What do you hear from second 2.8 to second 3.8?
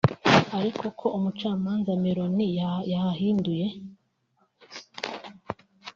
yayahinduye